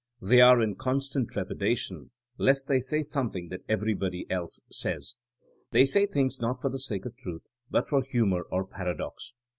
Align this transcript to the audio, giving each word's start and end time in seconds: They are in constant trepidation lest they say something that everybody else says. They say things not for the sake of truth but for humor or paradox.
They 0.19 0.41
are 0.41 0.63
in 0.63 0.77
constant 0.77 1.29
trepidation 1.29 2.09
lest 2.39 2.67
they 2.67 2.79
say 2.79 3.03
something 3.03 3.49
that 3.49 3.61
everybody 3.69 4.25
else 4.31 4.59
says. 4.67 5.15
They 5.69 5.85
say 5.85 6.07
things 6.07 6.41
not 6.41 6.59
for 6.59 6.69
the 6.71 6.79
sake 6.79 7.05
of 7.05 7.15
truth 7.15 7.43
but 7.69 7.87
for 7.87 8.01
humor 8.01 8.41
or 8.51 8.65
paradox. 8.65 9.33